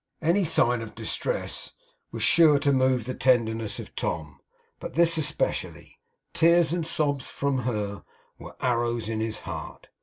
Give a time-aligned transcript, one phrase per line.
[0.23, 1.73] Any sight of distress
[2.11, 4.39] was sure to move the tenderness of Tom,
[4.79, 5.99] but this especially.
[6.33, 8.03] Tears and sobs from her
[8.39, 9.89] were arrows in his heart.